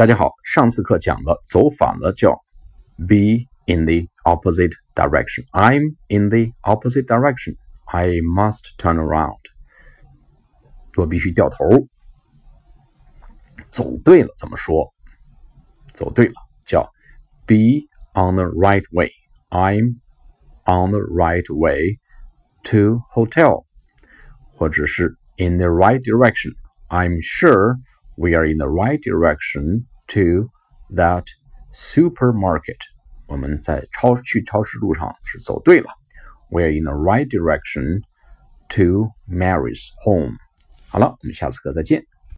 [0.00, 2.31] 大家好，上次课讲的走反了叫
[2.97, 5.45] be in the opposite direction.
[5.51, 7.55] I'm in the opposite direction.
[7.85, 9.37] I must turn around.
[10.97, 11.87] 我必须掉头。
[13.71, 14.91] 走对了怎么说？
[15.93, 16.33] 走对了
[16.65, 16.83] 叫
[17.45, 19.11] be on the right way.
[19.49, 19.99] I'm
[20.65, 21.99] on the right way
[22.63, 23.65] to hotel，
[24.53, 26.53] 或者是 in the right direction.
[26.89, 27.77] I'm sure
[28.15, 30.48] we are in the right direction to
[30.94, 31.26] that
[31.72, 32.78] supermarket.
[33.26, 35.90] 我们在超去超市路上是走对了。
[36.50, 38.02] We are in the right direction
[38.70, 40.36] to Mary's home.
[40.88, 42.06] 好了，我们下次课再见。